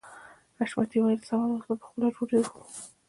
حشمتي 0.59 0.97
وويل 0.99 1.19
سمه 1.29 1.45
ده 1.49 1.53
اوس 1.53 1.63
به 1.67 1.75
خپله 1.87 2.07
ډوډۍ 2.15 2.37
وخورو. 2.39 2.63